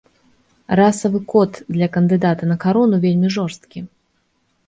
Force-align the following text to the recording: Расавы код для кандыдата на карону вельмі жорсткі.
Расавы 0.79 1.19
код 1.33 1.59
для 1.75 1.87
кандыдата 1.99 2.43
на 2.51 2.57
карону 2.63 2.95
вельмі 3.05 3.27
жорсткі. 3.37 3.79